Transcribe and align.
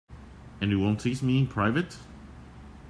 And 0.59 0.71
you 0.71 0.79
won't 0.79 1.01
tease 1.01 1.21
me 1.21 1.37
in 1.37 1.45
private? 1.45 1.95